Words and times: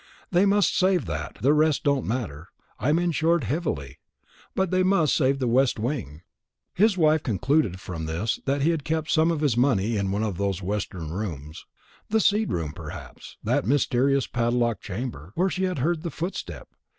"They 0.31 0.47
must 0.47 0.75
save 0.75 1.05
that; 1.05 1.37
the 1.43 1.53
rest 1.53 1.83
don't 1.83 2.07
matter 2.07 2.47
I'm 2.79 2.97
insured 2.97 3.43
heavily; 3.43 3.99
but 4.55 4.71
they 4.71 4.81
must 4.81 5.15
save 5.15 5.37
the 5.37 5.47
west 5.47 5.77
wing." 5.77 6.23
His 6.73 6.97
wife 6.97 7.21
concluded 7.21 7.79
from 7.79 8.07
this 8.07 8.39
that 8.45 8.63
he 8.63 8.71
had 8.71 8.83
kept 8.83 9.11
some 9.11 9.29
of 9.29 9.41
his 9.41 9.55
money 9.55 9.97
in 9.97 10.09
one 10.09 10.23
of 10.23 10.39
those 10.39 10.59
western 10.59 11.11
rooms. 11.11 11.67
The 12.09 12.19
seed 12.19 12.51
room 12.51 12.73
perhaps, 12.73 13.37
that 13.43 13.67
mysterious 13.67 14.25
padlocked 14.25 14.81
chamber, 14.81 15.33
where 15.35 15.51
she 15.51 15.65
had 15.65 15.77
heard 15.77 16.01
the 16.01 16.09
footstep. 16.09 16.69